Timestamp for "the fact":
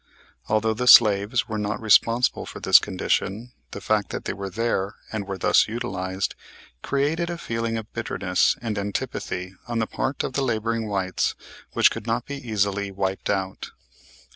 3.69-4.09